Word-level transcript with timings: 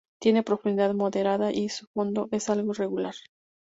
Tiene 0.19 0.41
profundidad 0.41 0.95
moderada 0.95 1.51
y 1.51 1.69
su 1.69 1.85
fondo 1.93 2.27
es 2.31 2.49
algo 2.49 2.71
irregular. 2.71 3.13